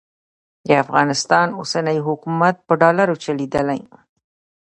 د 0.67 0.69
افغانستان 0.83 1.47
اوسنی 1.59 1.97
حکومت 2.07 2.55
په 2.67 2.73
ډالرو 2.81 3.15
چلېدلی. 3.23 3.81